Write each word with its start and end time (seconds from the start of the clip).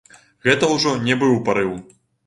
Гэта 0.47 0.71
ўжо 0.71 0.95
не 1.05 1.21
быў 1.21 1.39
парыў. 1.51 1.81